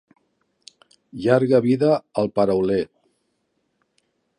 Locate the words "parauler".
2.39-2.83